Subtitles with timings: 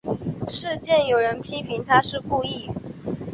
[0.47, 2.67] 事件有人批评她是故意。